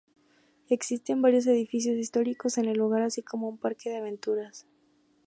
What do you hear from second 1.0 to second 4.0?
varios edificios históricos en el lugar, así como un parque de